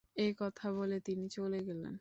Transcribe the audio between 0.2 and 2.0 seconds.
এ কথা বলে তিনি চলে গেলেন।